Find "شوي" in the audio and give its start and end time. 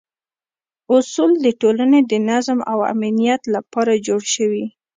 4.35-4.65